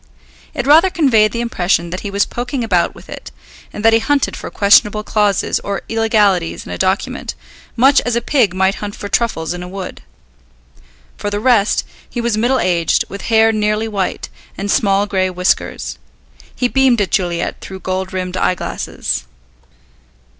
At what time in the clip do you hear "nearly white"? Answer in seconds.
13.51-14.27